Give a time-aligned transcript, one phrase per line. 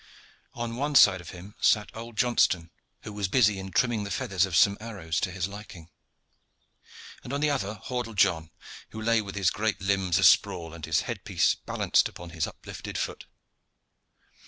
[0.55, 2.71] On one side of him sat old Johnston,
[3.03, 5.91] who was busy in trimming the feathers of some arrows to his liking;
[7.23, 8.49] and on the other Hordle John,
[8.89, 12.97] who lay with his great limbs all asprawl, and his headpiece balanced upon his uplifted
[12.97, 13.27] foot.